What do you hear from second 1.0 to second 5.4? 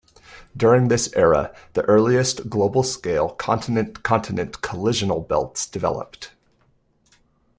era the earliest global-scale continent-continent collisional